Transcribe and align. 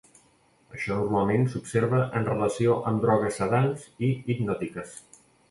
Això 0.77 0.95
normalment 1.01 1.45
s'observa 1.55 1.99
en 2.21 2.25
relació 2.31 2.79
amb 2.93 3.05
drogues 3.05 3.39
sedants 3.43 3.85
i 4.09 4.11
hipnòtiques. 4.35 4.99